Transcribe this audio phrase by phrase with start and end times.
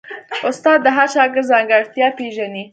[0.49, 2.63] استاد د هر شاګرد ځانګړتیا پېژني.